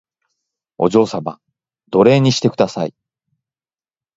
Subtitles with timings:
[0.79, 1.39] お嬢様
[1.91, 2.95] 奴隷にしてください